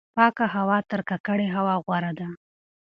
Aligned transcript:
پاکه 0.15 0.45
هوا 0.55 0.77
تر 0.89 0.99
ککړې 1.09 1.47
هوا 1.55 1.75
غوره 1.85 2.11
ده. 2.19 2.27